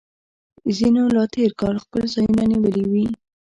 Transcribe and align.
ځینو 0.77 1.03
لا 1.15 1.23
تیر 1.33 1.51
کال 1.61 1.75
خپل 1.83 2.01
ځایونه 2.13 2.43
نیولي 2.51 2.85
وي 2.91 3.05